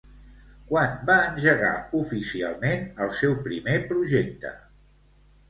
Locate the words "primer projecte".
3.45-4.57